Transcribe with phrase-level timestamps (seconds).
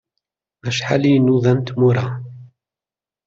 [0.67, 2.05] Acḥal i nnuda n tmura!